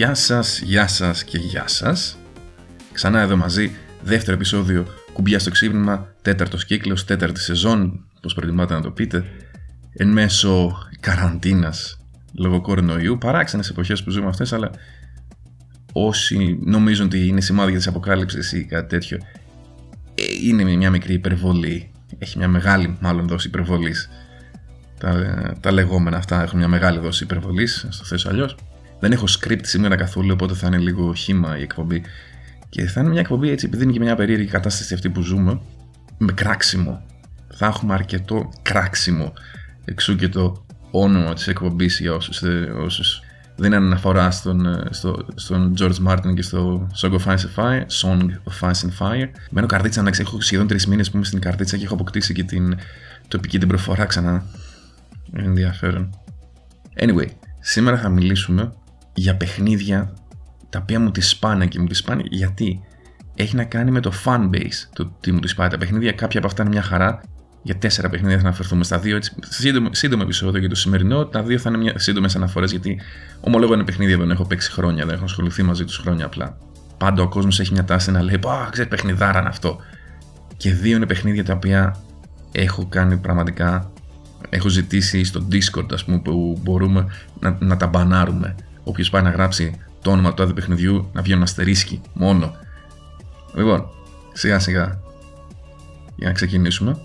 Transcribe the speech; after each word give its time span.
Γεια 0.00 0.14
σας, 0.14 0.60
γεια 0.60 0.86
σας 0.86 1.24
και 1.24 1.38
γεια 1.38 1.68
σας. 1.68 2.18
Ξανά 2.92 3.20
εδώ 3.20 3.36
μαζί, 3.36 3.70
δεύτερο 4.02 4.36
επεισόδιο 4.36 4.86
κουμπιά 5.12 5.38
στο 5.38 5.50
ξύπνημα, 5.50 6.14
τέταρτος 6.22 6.64
κύκλος, 6.64 7.04
τέταρτη 7.04 7.40
σεζόν, 7.40 8.04
πώς 8.20 8.34
προτιμάτε 8.34 8.74
να 8.74 8.80
το 8.80 8.90
πείτε, 8.90 9.24
εν 9.92 10.08
μέσω 10.08 10.78
καραντίνας 11.00 11.98
λόγω 12.32 12.60
κορονοϊού, 12.60 13.18
παράξενες 13.18 13.68
εποχές 13.68 14.02
που 14.02 14.10
ζούμε 14.10 14.28
αυτές, 14.28 14.52
αλλά 14.52 14.70
όσοι 15.92 16.58
νομίζουν 16.64 17.06
ότι 17.06 17.26
είναι 17.26 17.40
σημάδια 17.40 17.76
της 17.76 17.86
αποκάλυψης 17.86 18.52
ή 18.52 18.64
κάτι 18.64 18.88
τέτοιο, 18.88 19.18
ε, 20.14 20.22
είναι 20.46 20.76
μια 20.76 20.90
μικρή 20.90 21.14
υπερβολή, 21.14 21.92
έχει 22.18 22.38
μια 22.38 22.48
μεγάλη 22.48 22.96
μάλλον 23.00 23.26
δόση 23.26 23.46
υπερβολής. 23.46 24.10
Τα, 24.98 25.54
τα 25.60 25.72
λεγόμενα 25.72 26.16
αυτά 26.16 26.42
έχουν 26.42 26.58
μια 26.58 26.68
μεγάλη 26.68 26.98
δόση 26.98 27.24
υπερβολής, 27.24 27.86
στο 27.88 28.04
θέσω 28.04 28.28
αλλιώς. 28.28 28.56
Δεν 29.00 29.12
έχω 29.12 29.24
script 29.28 29.60
σήμερα 29.62 29.96
καθόλου, 29.96 30.30
οπότε 30.32 30.54
θα 30.54 30.66
είναι 30.66 30.78
λίγο 30.78 31.14
χήμα 31.14 31.58
η 31.58 31.62
εκπομπή. 31.62 32.02
Και 32.68 32.86
θα 32.86 33.00
είναι 33.00 33.10
μια 33.10 33.20
εκπομπή 33.20 33.50
έτσι, 33.50 33.66
επειδή 33.66 33.82
είναι 33.82 33.92
και 33.92 34.00
μια 34.00 34.16
περίεργη 34.16 34.46
κατάσταση 34.46 34.94
αυτή 34.94 35.10
που 35.10 35.20
ζούμε, 35.20 35.60
με 36.18 36.32
κράξιμο. 36.32 37.02
Θα 37.54 37.66
έχουμε 37.66 37.94
αρκετό 37.94 38.52
κράξιμο. 38.62 39.32
Εξού 39.84 40.16
και 40.16 40.28
το 40.28 40.64
όνομα 40.90 41.34
της 41.34 41.48
εκπομπής 41.48 42.00
για 42.00 42.12
όσους 42.12 42.42
όσους 42.84 43.22
δεν 43.56 43.72
είναι 43.72 43.84
αναφορά 43.84 44.30
στον, 44.30 44.66
ε, 44.66 44.82
στο, 44.90 45.26
στον 45.34 45.74
George 45.78 46.06
Martin 46.08 46.34
και 46.34 46.42
στο 46.42 46.88
Song 47.00 47.12
of 47.12 47.24
Ice 47.24 47.34
and 47.34 47.54
Fire. 47.56 47.82
Song 48.02 48.20
of 48.20 48.68
Ice 48.68 48.70
and 48.70 48.98
Fire. 48.98 49.28
Μένω 49.50 49.66
καρτίτσα 49.66 50.02
να 50.02 50.10
έχω 50.18 50.40
σχεδόν 50.40 50.66
τρεις 50.66 50.86
μήνες 50.86 51.10
που 51.10 51.16
είμαι 51.16 51.26
στην 51.26 51.40
καρτίτσα 51.40 51.76
και 51.76 51.84
έχω 51.84 51.94
αποκτήσει 51.94 52.34
και 52.34 52.42
την 52.42 52.78
τοπική 53.28 53.58
την 53.58 53.68
προφορά 53.68 54.04
ξανά. 54.04 54.44
Ενδιαφέρον. 55.32 56.10
Anyway, 57.00 57.26
σήμερα 57.60 57.98
θα 57.98 58.08
μιλήσουμε 58.08 58.72
για 59.14 59.36
παιχνίδια 59.36 60.12
τα 60.68 60.78
οποία 60.82 61.00
μου 61.00 61.10
τη 61.10 61.20
σπάνε 61.20 61.66
και 61.66 61.80
μου 61.80 61.86
τη 61.86 61.94
σπάνε 61.94 62.22
γιατί 62.28 62.80
έχει 63.34 63.56
να 63.56 63.64
κάνει 63.64 63.90
με 63.90 64.00
το 64.00 64.12
fan 64.24 64.50
base 64.50 64.88
του 64.94 65.16
τι 65.20 65.32
μου 65.32 65.40
τη 65.40 65.48
σπάει 65.48 65.68
τα 65.68 65.78
παιχνίδια. 65.78 66.12
Κάποια 66.12 66.38
από 66.38 66.48
αυτά 66.48 66.62
είναι 66.62 66.70
μια 66.70 66.82
χαρά. 66.82 67.20
Για 67.62 67.76
τέσσερα 67.76 68.08
παιχνίδια 68.08 68.36
θα 68.36 68.42
αναφερθούμε 68.42 68.84
στα 68.84 68.98
δύο. 68.98 69.16
Έτσι, 69.16 69.34
σύντομο, 69.48 69.88
σύντομο 69.92 70.22
επεισόδιο 70.24 70.60
για 70.60 70.68
το 70.68 70.74
σημερινό. 70.74 71.26
Τα 71.26 71.42
δύο 71.42 71.58
θα 71.58 71.70
είναι 71.74 71.92
σύντομες 71.96 72.36
αναφορές 72.36 72.70
γιατί 72.70 73.00
ομολόγω 73.40 73.74
είναι 73.74 73.84
παιχνίδια 73.84 74.16
που 74.16 74.22
δεν 74.22 74.30
έχω 74.30 74.44
παίξει 74.44 74.70
χρόνια. 74.70 75.06
Δεν 75.06 75.14
έχω 75.14 75.24
ασχοληθεί 75.24 75.62
μαζί 75.62 75.84
τους 75.84 75.96
χρόνια 75.96 76.24
απλά. 76.24 76.58
Πάντα 76.96 77.22
ο 77.22 77.28
κόσμος 77.28 77.60
έχει 77.60 77.72
μια 77.72 77.84
τάση 77.84 78.10
να 78.10 78.22
λέει: 78.22 78.38
Πά, 78.38 78.68
ξέρεις, 78.70 78.90
παιχνιδάρα 78.90 79.38
είναι 79.38 79.48
αυτό. 79.48 79.76
Και 80.56 80.72
δύο 80.72 80.96
είναι 80.96 81.06
παιχνίδια 81.06 81.44
τα 81.44 81.52
οποία 81.52 81.96
έχω 82.52 82.86
κάνει 82.86 83.16
πραγματικά. 83.16 83.92
Έχω 84.48 84.68
ζητήσει 84.68 85.24
στο 85.24 85.46
Discord, 85.52 85.92
ας 85.92 86.04
πούμε, 86.04 86.18
που 86.18 86.60
μπορούμε 86.62 87.06
να, 87.40 87.56
να 87.60 87.76
τα 87.76 87.86
μπανάρουμε 87.86 88.54
όποιος 88.84 89.10
πάει 89.10 89.22
να 89.22 89.30
γράψει 89.30 89.80
το 90.02 90.10
όνομα 90.10 90.28
του 90.28 90.34
τάδε 90.34 90.52
παιχνιδιού 90.52 91.10
να 91.12 91.22
βγει 91.22 91.32
ένα 91.32 91.42
αστερίσκι 91.42 92.00
μόνο. 92.12 92.54
Λοιπόν, 93.54 93.88
σιγά 94.32 94.58
σιγά 94.58 95.00
για 96.16 96.28
να 96.28 96.32
ξεκινήσουμε. 96.32 96.96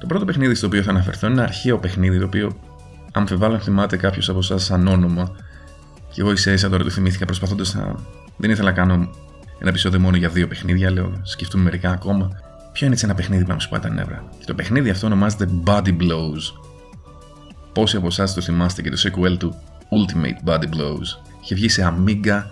Το 0.00 0.06
πρώτο 0.06 0.24
παιχνίδι 0.24 0.54
στο 0.54 0.66
οποίο 0.66 0.82
θα 0.82 0.90
αναφερθώ 0.90 1.26
είναι 1.26 1.36
ένα 1.36 1.44
αρχαίο 1.44 1.78
παιχνίδι 1.78 2.18
το 2.18 2.24
οποίο 2.24 2.56
αμφιβάλλω 3.12 3.58
θυμάται 3.58 3.96
κάποιος 3.96 4.28
από 4.28 4.38
εσάς 4.38 4.64
σαν 4.64 4.86
όνομα 4.86 5.36
και 6.12 6.20
εγώ 6.20 6.32
ίσα 6.32 6.52
ίσα 6.52 6.68
τώρα 6.68 6.84
το 6.84 6.90
θυμήθηκα 6.90 7.24
προσπαθώντας 7.24 7.74
να. 7.74 7.94
Δεν 8.36 8.50
ήθελα 8.50 8.68
να 8.68 8.76
κάνω 8.76 8.94
ένα 9.58 9.68
επεισόδιο 9.68 10.00
μόνο 10.00 10.16
για 10.16 10.28
δύο 10.28 10.46
παιχνίδια, 10.46 10.90
λέω 10.90 11.20
σκεφτούμε 11.22 11.62
μερικά 11.62 11.90
ακόμα. 11.90 12.45
Ποιο 12.76 12.86
είναι 12.86 12.94
έτσι 12.94 13.06
ένα 13.06 13.14
παιχνίδι 13.14 13.44
που 13.44 13.52
να 13.52 13.58
σου 13.58 13.68
πάει 13.68 13.80
τα 13.80 13.90
νεύρα; 13.90 14.24
Και 14.38 14.44
το 14.44 14.54
παιχνίδι 14.54 14.90
αυτό 14.90 15.06
ονομάζεται 15.06 15.48
Body 15.64 15.96
Blows. 16.00 16.42
Πόσοι 17.72 17.96
από 17.96 18.06
εσάς 18.06 18.34
το 18.34 18.40
θυμάστε 18.40 18.82
και 18.82 18.90
το 18.90 18.96
sequel 19.02 19.38
του 19.38 19.54
Ultimate 19.78 20.50
Body 20.50 20.62
Blows; 20.62 21.06
Είχε 21.42 21.54
βγει 21.54 21.68
σε 21.68 21.94
Amiga, 21.94 22.42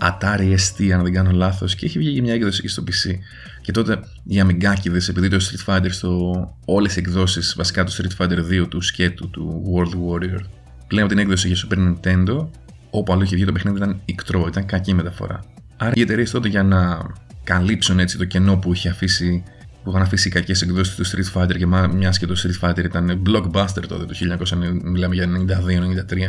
Atari 0.00 0.54
ST 0.54 0.90
αν 0.90 1.02
δεν 1.02 1.12
κάνω 1.12 1.30
λάθος 1.30 1.74
και 1.74 1.86
έχει 1.86 1.98
βγει 1.98 2.14
και 2.14 2.20
μια 2.20 2.34
έκδοση 2.34 2.60
και 2.60 2.68
στο 2.68 2.82
PC. 2.86 3.14
Και 3.62 3.72
τότε 3.72 3.98
οι 4.24 4.40
Αμιγκάκηδε, 4.40 5.00
επειδή 5.08 5.28
το 5.28 5.36
Street 5.40 5.74
Fighter 5.74 5.90
στο 5.90 6.32
όλες 6.64 6.96
οι 6.96 6.98
εκδόσεις, 6.98 7.54
βασικά 7.56 7.84
το 7.84 7.96
Street 7.98 8.24
Fighter 8.24 8.62
2 8.62 8.68
του 8.68 8.80
σκέτου 8.80 9.30
του 9.30 9.62
World 9.74 9.94
Warrior, 9.94 10.40
πλέον 10.86 11.08
την 11.08 11.18
έκδοση 11.18 11.48
για 11.48 11.56
Super 11.68 11.76
Nintendo, 11.78 12.48
όπου 12.90 13.12
αλλού 13.12 13.22
είχε 13.22 13.34
βγει 13.34 13.44
το 13.44 13.52
παιχνίδι 13.52 13.76
ήταν 13.76 14.00
ικτρό, 14.04 14.46
ήταν 14.48 14.66
κακή 14.66 14.94
μεταφορά. 14.94 15.44
Άρα 15.76 15.92
οι 15.94 16.00
εταιρείες 16.00 16.30
τότε 16.30 16.48
για 16.48 16.62
να 16.62 17.00
καλύψουν 17.48 17.98
έτσι 17.98 18.18
το 18.18 18.24
κενό 18.24 18.56
που 18.56 18.72
είχε 18.72 18.88
αφήσει 18.88 19.42
που 19.82 19.90
είχαν 19.90 20.02
αφήσει 20.02 20.28
οι 20.28 20.30
κακές 20.30 20.62
εκδόσεις 20.62 20.94
του 20.94 21.06
Street 21.06 21.42
Fighter 21.42 21.56
και 21.58 21.66
μιας 21.66 22.18
και 22.18 22.26
το 22.26 22.34
Street 22.42 22.68
Fighter 22.68 22.84
ήταν 22.84 23.22
blockbuster 23.26 23.86
τότε 23.88 24.04
το 24.04 24.14
1900, 24.50 24.56
μιλάμε 24.82 25.14
για 25.14 25.28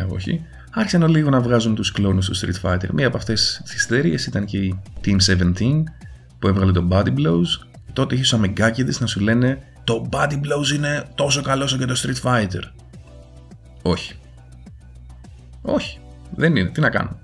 92-93, 0.07 0.13
όχι. 0.13 0.45
Άρχισαν 0.71 1.07
λίγο 1.07 1.29
να 1.29 1.41
βγάζουν 1.41 1.75
τους 1.75 1.91
κλόνους 1.91 2.25
του 2.25 2.37
Street 2.37 2.61
Fighter. 2.61 2.89
Μία 2.93 3.07
από 3.07 3.17
αυτές 3.17 3.61
τις 3.65 3.83
εταιρείε 3.83 4.17
ήταν 4.27 4.45
και 4.45 4.57
η 4.57 4.79
Team 5.05 5.17
17 5.27 5.83
που 6.39 6.47
έβγαλε 6.47 6.71
το 6.71 6.87
Body 6.91 7.13
Blows. 7.17 7.67
Τότε 7.93 8.15
είχε 8.15 8.23
του 8.23 8.35
αμεγκάκιδε 8.35 8.93
να 8.99 9.05
σου 9.05 9.19
λένε 9.19 9.57
Το 9.83 10.09
Body 10.11 10.33
Blows 10.33 10.75
είναι 10.75 11.03
τόσο 11.15 11.41
καλό 11.41 11.63
όσο 11.63 11.77
και 11.77 11.85
το 11.85 12.01
Street 12.03 12.29
Fighter. 12.29 12.63
Όχι. 13.81 14.13
Όχι. 15.61 15.99
Δεν 16.35 16.55
είναι. 16.55 16.69
Τι 16.69 16.79
να 16.79 16.89
κάνω. 16.89 17.19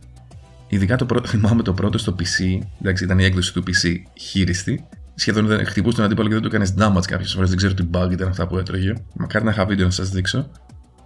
Ειδικά 0.75 0.95
το 0.95 1.05
πρώτο, 1.05 1.27
θυμάμαι 1.33 1.61
το 1.61 1.73
πρώτο 1.73 1.97
στο 1.97 2.15
PC, 2.19 2.59
εντάξει 2.79 3.03
ήταν 3.03 3.19
η 3.19 3.23
έκδοση 3.23 3.53
του 3.53 3.63
PC 3.67 3.95
χείριστη, 4.13 4.87
σχεδόν 5.15 5.45
δεν 5.45 5.65
χτυπούσε 5.65 5.95
τον 5.95 6.05
αντίπαλο 6.05 6.27
και 6.27 6.33
δεν 6.33 6.43
του 6.43 6.47
έκανες 6.47 6.73
damage 6.77 7.05
κάποιες 7.07 7.33
φορές, 7.33 7.49
δεν 7.49 7.57
ξέρω 7.57 7.73
τι 7.73 7.83
bug 7.91 8.11
ήταν 8.11 8.27
αυτά 8.27 8.47
που 8.47 8.57
έτρωγε. 8.57 8.93
Μακάρι 9.15 9.45
να 9.45 9.51
είχα 9.51 9.65
βίντεο 9.65 9.85
να 9.85 9.91
σας 9.91 10.09
δείξω. 10.09 10.51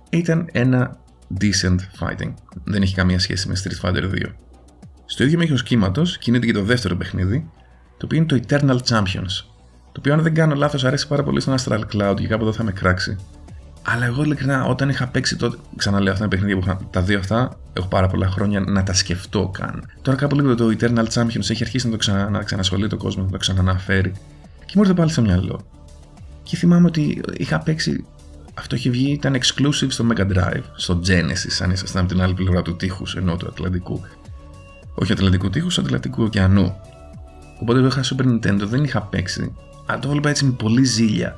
Ήταν 0.09 0.49
ένα 0.51 0.97
decent 1.39 1.77
fighting. 1.99 2.33
Δεν 2.63 2.81
έχει 2.81 2.95
καμία 2.95 3.19
σχέση 3.19 3.47
με 3.47 3.55
Street 3.63 3.89
Fighter 3.89 4.03
2. 4.03 4.09
Στο 5.05 5.23
ίδιο 5.23 5.37
μέγεθος 5.37 5.63
κύματος 5.63 6.17
κινείται 6.17 6.45
και 6.45 6.53
το 6.53 6.63
δεύτερο 6.63 6.95
παιχνίδι, 6.95 7.49
το 7.97 8.05
οποίο 8.05 8.17
είναι 8.17 8.27
το 8.27 8.39
Eternal 8.47 8.77
Champions. 8.87 9.45
Το 9.91 9.99
οποίο, 9.99 10.13
αν 10.13 10.21
δεν 10.21 10.33
κάνω 10.33 10.55
λάθος, 10.55 10.85
αρέσει 10.85 11.07
πάρα 11.07 11.23
πολύ 11.23 11.39
στον 11.39 11.55
Astral 11.57 11.81
Cloud 11.93 12.15
και 12.19 12.27
κάπου 12.27 12.43
εδώ 12.43 12.53
θα 12.53 12.63
με 12.63 12.71
κράξει. 12.71 13.15
Αλλά 13.93 14.05
εγώ 14.05 14.23
ειλικρινά 14.23 14.65
όταν 14.65 14.89
είχα 14.89 15.07
παίξει 15.07 15.35
τότε. 15.35 15.57
Ξαναλέω 15.75 16.11
αυτά 16.11 16.25
είναι 16.25 16.33
παιχνίδια 16.33 16.57
που 16.57 16.63
είχα, 16.65 16.79
τα 16.89 17.01
δύο 17.01 17.19
αυτά 17.19 17.59
έχω 17.73 17.87
πάρα 17.87 18.07
πολλά 18.07 18.27
χρόνια 18.27 18.59
να 18.59 18.83
τα 18.83 18.93
σκεφτώ 18.93 19.49
καν. 19.53 19.83
Τώρα 20.01 20.17
κάπου 20.17 20.35
λίγο 20.35 20.55
το 20.55 20.69
Eternal 20.79 21.05
Champions 21.13 21.49
έχει 21.49 21.63
αρχίσει 21.63 21.85
να 21.85 21.91
το 21.91 21.97
ξανα, 21.97 22.29
να 22.29 22.43
ξανασχολεί 22.43 22.87
το 22.87 22.97
κόσμο, 22.97 23.23
να 23.23 23.29
το 23.29 23.37
ξαναναφέρει. 23.37 24.11
Και 24.65 24.73
μου 24.75 24.81
έρθει 24.81 24.93
πάλι 24.93 25.11
στο 25.11 25.21
μυαλό. 25.21 25.65
Και 26.43 26.55
θυμάμαι 26.55 26.87
ότι 26.87 27.21
είχα 27.37 27.59
παίξει. 27.59 28.05
Αυτό 28.53 28.75
είχε 28.75 28.89
βγει, 28.89 29.11
ήταν 29.11 29.35
exclusive 29.35 29.87
στο 29.87 30.05
Mega 30.11 30.21
Drive, 30.21 30.63
στο 30.75 31.01
Genesis, 31.07 31.63
αν 31.63 31.71
ήσασταν 31.71 32.03
από 32.03 32.13
την 32.13 32.21
άλλη 32.21 32.33
πλευρά 32.33 32.61
του 32.61 32.75
τείχους, 32.75 33.15
ενώ 33.15 33.37
του 33.37 33.47
Ατλαντικού. 33.47 34.01
Όχι 34.95 35.11
Ατλαντικού 35.11 35.49
τείχους, 35.49 35.77
Ατλαντικού 35.77 36.23
ωκεανού. 36.23 36.75
Οπότε 37.61 37.79
εγώ 37.79 37.87
είχα 37.87 38.03
Super 38.03 38.25
Nintendo, 38.25 38.61
δεν 38.63 38.83
είχα 38.83 39.01
παίξει. 39.01 39.55
Αλλά 39.85 39.99
το 39.99 40.09
βλέπα 40.09 40.29
έτσι 40.29 40.45
με 40.45 40.51
πολύ 40.51 40.83
ζήλια 40.83 41.37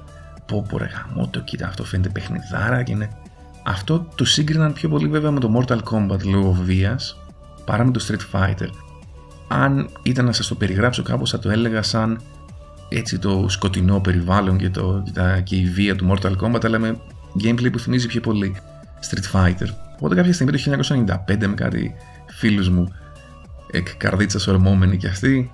πω 0.52 0.66
πω 0.70 0.78
ρε 0.78 0.88
το 1.30 1.40
κοίτα 1.40 1.68
αυτό 1.68 1.84
φαίνεται 1.84 2.10
παιχνιδάρα 2.10 2.84
και 2.84 2.92
είναι... 2.92 3.10
Αυτό 3.64 4.08
το 4.16 4.26
σύγκριναν 4.26 4.74
πιο 4.74 4.90
πολύ 4.90 5.08
βέβαια 5.08 5.32
με 5.32 5.40
το 5.40 5.52
Mortal 5.58 5.80
Kombat 5.92 6.24
λόγω 6.26 6.52
βίας 6.52 7.18
παρά 7.66 7.86
με 7.86 7.92
το 7.92 8.06
Street 8.08 8.38
Fighter. 8.40 8.68
Αν 9.48 9.90
ήταν 10.04 10.26
να 10.26 10.32
σας 10.32 10.48
το 10.48 10.56
περιγράψω 10.56 11.04
κάπως 11.04 11.30
θα 11.30 11.40
το 11.40 11.50
έλεγα 11.50 11.82
σαν 11.82 12.22
έτσι 12.90 13.20
το 13.20 13.46
σκοτεινό 13.50 14.00
περιβάλλον 14.00 14.58
και, 14.58 14.70
το, 14.70 15.02
και, 15.06 15.12
τα, 15.12 15.40
και 15.40 15.56
η 15.56 15.66
βία 15.66 15.96
του 15.96 16.12
Mortal 16.12 16.36
Kombat 16.38 16.66
αλλά 16.66 16.80
με 16.80 16.98
gameplay 17.44 17.72
που 17.72 17.80
θυμίζει 17.80 18.08
πιο 18.08 18.22
πολύ 18.22 18.56
Street 19.10 19.36
Fighter. 19.36 19.68
Οπότε 19.96 20.16
κάποια 20.16 20.34
στιγμή 20.34 20.52
το 20.52 20.78
1995 21.28 21.48
με 21.48 21.54
κάτι 21.54 21.96
φίλους 22.28 22.70
μου 22.70 22.94
εκ 23.72 23.96
καρδίτσας 23.98 24.48
ορμόμενοι 24.48 24.98
και 24.98 25.08
αυτοί 25.08 25.52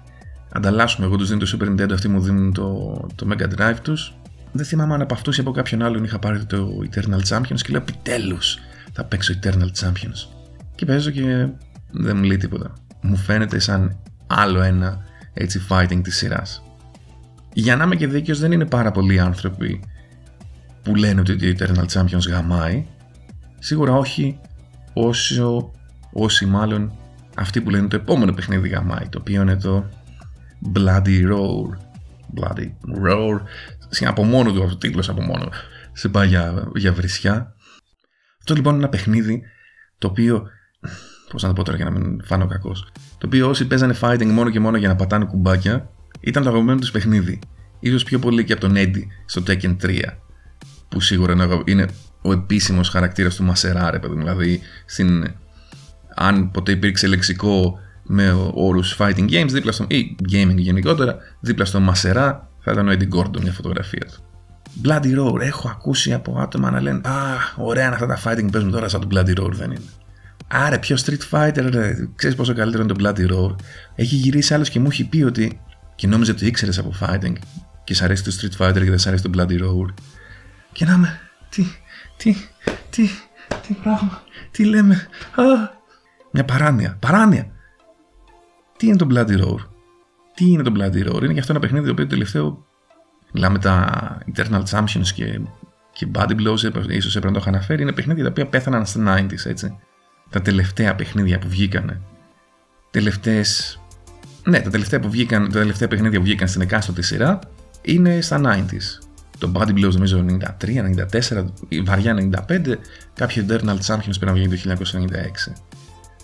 ανταλλάσσουμε 0.51 1.06
εγώ 1.06 1.16
τους 1.16 1.30
δίνω 1.30 1.39
το 1.39 1.57
Super 1.57 1.66
Nintendo 1.66 1.92
αυτοί 1.94 2.07
μου 2.07 2.21
δίνουν 2.21 2.54
το, 2.54 3.00
το 3.16 3.27
Mega 3.31 3.60
Drive 3.60 3.77
τους 3.81 4.13
δεν 4.57 4.65
θυμάμαι 4.65 4.94
αν 4.94 5.01
από 5.01 5.13
αυτούς 5.13 5.38
ή 5.38 5.42
από 5.42 5.51
κάποιον 5.51 5.81
άλλον 5.81 6.04
είχα 6.04 6.19
πάρει 6.19 6.45
το 6.45 6.69
Eternal 6.92 7.21
Champions 7.30 7.62
και 7.62 7.71
λέω 7.71 7.81
επιτέλους 7.81 8.59
θα 8.92 9.04
παίξω 9.04 9.33
Eternal 9.42 9.69
Champions. 9.80 10.27
Και 10.75 10.86
παίζω 10.86 11.09
και 11.12 11.48
δεν 11.92 12.18
μου 12.18 12.24
λέει 12.24 12.38
τίποτα. 12.38 12.74
Μου 13.01 13.15
φαίνεται 13.15 13.59
σαν 13.59 13.98
άλλο 14.27 14.62
ένα 14.62 15.06
έτσι 15.33 15.62
fighting 15.69 16.00
της 16.04 16.18
σειράς. 16.18 16.63
Για 17.54 17.75
να 17.75 17.83
είμαι 17.83 17.95
και 17.95 18.07
δίκαιος, 18.07 18.39
δεν 18.39 18.51
είναι 18.51 18.65
πάρα 18.65 18.92
πολλοί 18.92 19.19
άνθρωποι 19.19 19.83
που 20.83 20.95
λένε 20.95 21.19
ότι 21.19 21.56
το 21.56 21.65
Eternal 21.65 21.86
Champions 21.86 22.27
γαμάει. 22.27 22.86
Σίγουρα 23.59 23.94
όχι 23.94 24.39
όσο, 24.94 25.71
όσοι 26.12 26.45
μάλλον 26.45 26.92
αυτοί 27.36 27.62
που 27.62 27.69
λένε 27.69 27.88
το 27.88 27.95
επόμενο 27.95 28.33
παιχνίδι 28.33 28.69
γαμάει, 28.69 29.07
το 29.09 29.18
οποίο 29.19 29.42
είναι 29.42 29.56
το 29.56 29.89
Bloody 30.74 31.31
Roar. 31.31 31.77
Bloody 32.36 32.69
Roar 33.06 33.42
από 34.01 34.24
μόνο 34.24 34.51
του, 34.51 34.68
ο 34.72 34.75
τίτλο 34.75 35.06
από 35.10 35.22
μόνο 35.22 35.50
σε 35.94 36.10
πάει 36.10 36.28
για, 36.28 36.72
για 36.75 36.94
βρισιά. 36.94 37.56
Αυτό 38.39 38.54
λοιπόν 38.54 38.74
είναι 38.74 38.81
ένα 38.81 38.92
παιχνίδι 38.92 39.42
το 39.98 40.07
οποίο. 40.07 40.48
Πώς 41.31 41.42
να 41.42 41.48
το 41.48 41.54
πω 41.54 41.63
τώρα 41.63 41.78
για 41.78 41.86
να 41.86 41.92
μην 41.92 42.24
φάνω 42.24 42.48
κακός. 42.48 42.88
Το 43.18 43.25
οποίο 43.25 43.50
όσοι 43.50 43.68
παίζανε 43.68 43.95
fighting 44.01 44.25
μόνο 44.31 44.50
και 44.50 44.60
μόνο 44.60 44.78
για 44.78 44.88
να 44.88 44.95
πατάνε 44.95 45.25
κουμπάκια 45.25 45.89
ήταν 46.19 46.44
το 46.44 46.50
αγαπημένο 46.50 46.80
τους 46.80 46.92
παιχνίδι. 46.92 47.39
σω 47.89 48.06
πιο 48.06 48.19
πολύ 48.19 48.44
και 48.44 48.54
από 48.54 48.62
τον 48.62 48.74
Eddie 48.75 49.04
στο 49.25 49.44
Tekken 49.48 49.75
3. 49.81 50.01
που 50.90 51.00
σίγουρα 51.00 51.62
είναι 51.66 51.88
ο 52.22 52.31
επίσημος 52.31 52.90
χαρακτήρας 52.90 53.36
του 53.36 53.44
Μασερά, 53.44 53.92
ρε 53.92 54.00
παιδί 54.00 54.16
Δηλαδή, 54.16 54.62
στην, 54.86 55.33
αν 56.16 56.51
ποτέ 56.51 56.72
υπήρξε 56.72 57.07
λεξικό 57.07 57.80
με 58.04 58.51
όρους 58.54 58.98
fighting 59.00 59.30
games 59.30 59.50
δίπλα 59.50 59.72
στο, 59.72 59.86
ή 59.90 60.16
gaming 60.31 60.56
γενικότερα, 60.56 61.18
δίπλα 61.40 61.66
στο 61.66 61.80
Μασερά 61.80 62.50
θα 62.68 62.74
ήταν 62.74 62.88
ο 62.88 62.92
Eddie 62.92 63.18
Gordon 63.18 63.42
μια 63.42 63.52
φωτογραφία 63.52 64.06
του. 64.06 64.24
Bloody 64.84 65.19
Roar, 65.19 65.40
έχω 65.42 65.69
ακούσει 65.69 66.14
από 66.14 66.40
άτομα 66.40 66.72
να 66.72 66.81
λένε 66.81 67.08
Α, 67.08 67.14
ωραία 67.56 67.86
είναι 67.86 67.94
αυτά 67.94 68.06
τα 68.06 68.19
fighting 68.24 68.44
που 68.44 68.50
παίζουν 68.50 68.72
τώρα, 68.72 68.90
σαν 68.90 69.02
το 69.02 69.08
Bloody 69.12 69.40
Roar 69.40 69.52
δεν 69.52 69.72
είναι. 69.72 69.86
Άρα, 70.48 70.80
πιο 70.80 70.98
Street 71.06 71.30
Fighter, 71.31 71.69
ρε, 71.72 72.08
ξέρεις 72.16 72.36
πόσο 72.36 72.54
καλύτερο 72.54 72.84
είναι 72.84 72.94
το 72.94 73.04
Bloody 73.04 73.31
Roar. 73.31 73.56
Έχει 73.96 74.16
γυρίσει 74.16 74.54
άλλος 74.54 74.69
και 74.69 74.80
μου 74.80 74.88
έχει 74.90 75.08
πει 75.08 75.24
ότι. 75.24 75.62
και 75.96 76.08
νόμιζε 76.08 76.31
ότι 76.31 76.46
ήξερες 76.46 76.78
από 76.78 76.94
fighting 77.02 77.34
και 77.84 77.94
σ' 77.94 78.02
αρέσει 78.02 78.24
το 78.24 78.31
Street 78.40 78.66
Fighter 78.66 78.81
και 78.84 78.90
δεν 78.90 79.00
σ' 79.00 79.08
αρέσει 79.08 79.24
το 79.24 79.30
Bloody 79.38 79.62
Roar. 79.62 79.94
Και 80.72 80.86
να 80.86 80.98
με. 80.98 81.19
Τι, 81.50 81.66
τι, 82.18 82.36
τι, 82.90 83.10
τι 83.68 83.74
πράγμα, 83.74 84.22
τι 84.52 84.66
λέμε. 84.66 85.08
Α, 85.36 85.44
μια 86.31 86.46
παράνοια, 86.46 86.98
παράνοια. 87.00 87.52
Τι 88.78 88.88
είναι 88.88 88.96
το 88.96 89.08
Bloody 89.12 89.44
Roar; 89.44 89.76
Τι 90.38 90.45
είναι 90.51 90.63
το 90.63 90.72
Bloody 90.75 91.10
Roar; 91.10 91.24
Είναι 91.24 91.34
και 91.34 91.39
αυτό 91.39 91.51
ένα 91.51 91.60
παιχνίδι 91.62 91.86
το 91.86 91.92
οποίο 91.92 92.04
το 92.04 92.10
τελευταίο. 92.10 92.66
Μιλάμε 93.34 93.60
τα 93.60 94.18
Eternal 94.36 94.63
Champions 94.69 95.07
και, 95.13 95.39
και 95.94 96.07
Body 96.13 96.31
Blows, 96.31 96.88
ίσως 96.89 97.16
έπρεπε 97.16 97.28
να 97.28 97.34
το 97.34 97.39
είχα 97.39 97.50
αναφέρει. 97.50 97.81
Είναι 97.81 97.92
παιχνίδια 97.92 98.24
τα 98.24 98.30
οποία 98.30 98.48
πέθαναν 98.48 98.86
στα 98.86 99.18
90s, 99.18 99.45
έτσι. 99.45 99.78
Τα 100.30 100.42
τελευταία 100.42 100.95
παιχνίδια 100.95 101.39
που 101.39 101.48
βγήκαν. 101.48 102.01
Τελευταίε. 102.92 103.44
Ναι, 104.44 104.60
τα 104.60 104.69
τελευταία, 104.69 105.00
που 105.00 105.10
βγήκαν, 105.10 105.44
τα 105.51 105.60
τελευταία 105.60 105.88
παιχνίδια 105.88 106.19
που 106.19 106.25
βγήκαν 106.25 106.48
στην 106.48 106.62
εκάστοτε 106.62 107.01
σειρά 107.01 107.40
είναι 107.81 108.22
στα 108.22 108.42
90s. 108.44 109.07
Το 109.38 109.51
Body 109.56 109.69
Blows 109.69 109.92
νομίζω 109.92 110.25
93, 110.28 110.45
94, 111.33 111.45
η 111.68 111.81
βαριά 111.81 112.30
95, 112.48 112.74
κάποιο 113.13 113.45
Eternal 113.48 113.78
Champions 113.86 114.18
πρέπει 114.19 114.25
να 114.25 114.33
βγει 114.33 114.48
το 114.48 114.75
1996. 114.75 115.76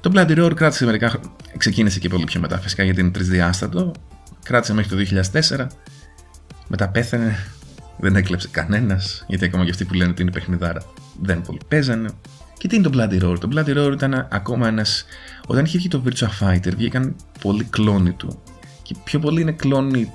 Το 0.04 0.12
Bloody 0.14 0.38
Roar 0.38 0.52
κράτησε 0.56 0.86
μερικά 0.86 1.20
ξεκίνησε 1.58 2.00
και 2.00 2.10
πολύ 2.10 2.24
πιο 2.24 2.40
μετά 2.40 2.60
φυσικά 2.60 2.84
γιατί 2.84 3.02
είναι 3.02 3.10
τρισδιάστατο. 3.10 3.92
Κράτησε 4.44 4.74
μέχρι 4.74 5.06
το 5.06 5.22
2004. 5.32 5.68
Μετά 6.68 6.90
πέθανε. 6.90 7.36
Δεν 7.98 8.16
έκλεψε 8.16 8.48
κανένας, 8.52 9.26
γιατί 9.28 9.46
ακόμα 9.46 9.64
και 9.64 9.70
αυτοί 9.70 9.86
που 9.86 9.94
λένε 9.94 10.10
ότι 10.10 10.22
είναι 10.22 10.32
παιχνιδάρα 10.32 10.82
δεν 11.22 11.42
πολύ 11.42 11.60
παίζανε. 11.68 12.10
Και 12.58 12.68
τι 12.68 12.76
είναι 12.76 12.90
το 12.90 12.92
Bloody 12.94 13.24
Roar; 13.24 13.40
Το 13.40 13.50
Bloody 13.56 13.78
Roar 13.78 13.92
ήταν 13.94 14.28
ακόμα 14.32 14.68
ένας. 14.68 15.06
Όταν 15.48 15.66
είχε 15.66 15.78
βγει 15.78 15.88
το 15.88 16.04
Virtua 16.06 16.28
Fighter, 16.40 16.76
βγήκαν 16.76 17.16
πολλοί 17.42 17.64
κλόνοι 17.64 18.12
του. 18.12 18.42
Και 18.82 18.96
πιο 19.04 19.20
πολύ 19.20 19.42
είναι 19.42 19.52
κλόνοι 19.52 20.12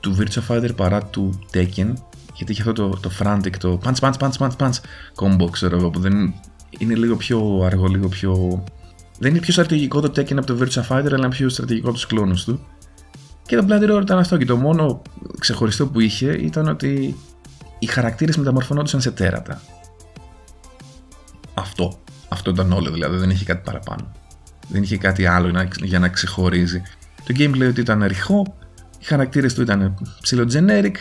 του 0.00 0.16
Virtua 0.18 0.42
Fighter 0.48 0.76
παρά 0.76 1.02
του 1.02 1.46
Tekken. 1.52 1.92
Γιατί 2.34 2.52
είχε 2.52 2.60
αυτό 2.60 2.72
το, 2.72 2.88
το 2.88 3.10
frantic, 3.18 3.56
το 3.58 3.80
punch, 3.84 3.98
punch, 4.00 4.12
punch, 4.18 4.32
punch, 4.38 4.56
punch 4.56 4.78
combo, 5.14 5.50
ξέρω 5.50 5.76
εγώ, 5.76 5.90
που 5.90 6.00
δεν 6.00 6.34
είναι 6.78 6.94
λίγο 6.94 7.16
πιο 7.16 7.62
αργό, 7.64 7.86
λίγο 7.86 8.08
πιο 8.08 8.64
δεν 9.22 9.30
είναι 9.30 9.40
πιο 9.40 9.52
στρατηγικό 9.52 10.00
το 10.00 10.12
Tekken 10.16 10.36
από 10.36 10.46
το 10.46 10.58
Virtua 10.60 10.88
Fighter, 10.88 11.06
αλλά 11.06 11.16
είναι 11.16 11.28
πιο 11.28 11.48
στρατηγικό 11.48 11.86
από 11.86 11.96
τους 11.96 12.06
κλόνους 12.06 12.44
του. 12.44 12.66
Και 13.46 13.56
το 13.56 13.66
Bloody 13.68 13.90
Roar 13.90 14.02
ήταν 14.02 14.18
αυτό. 14.18 14.36
Και 14.36 14.44
το 14.44 14.56
μόνο 14.56 15.02
ξεχωριστό 15.38 15.86
που 15.86 16.00
είχε 16.00 16.32
ήταν 16.32 16.68
ότι 16.68 17.16
οι 17.78 17.86
χαρακτήρες 17.86 18.36
μεταμορφωνόντουσαν 18.36 19.00
σε 19.00 19.10
τέρατα. 19.10 19.60
Αυτό. 21.54 22.00
Αυτό 22.28 22.50
ήταν 22.50 22.72
όλο 22.72 22.90
δηλαδή. 22.90 23.16
Δεν 23.16 23.30
είχε 23.30 23.44
κάτι 23.44 23.60
παραπάνω. 23.64 24.12
Δεν 24.68 24.82
είχε 24.82 24.96
κάτι 24.96 25.26
άλλο 25.26 25.68
για 25.82 25.98
να 25.98 26.08
ξεχωρίζει. 26.08 26.82
Το 27.24 27.34
gameplay 27.38 27.68
ότι 27.68 27.80
ήταν 27.80 28.04
ρηχό, 28.04 28.56
οι 28.98 29.04
χαρακτήρες 29.04 29.54
του 29.54 29.62
ήταν 29.62 29.94
ψηλό 30.20 30.46
generic, 30.52 30.94